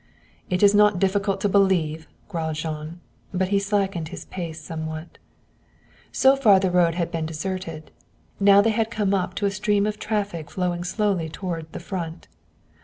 [0.49, 2.99] "It is not difficult to believe," growled Jean.
[3.35, 5.19] But he slackened his pace somewhat.
[6.11, 7.91] So far the road had been deserted.
[8.39, 12.27] Now they had come up to a stream of traffic flowing slowly toward the Front.